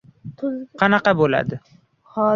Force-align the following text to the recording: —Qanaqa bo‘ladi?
—Qanaqa 0.83 1.15
bo‘ladi? 1.23 1.61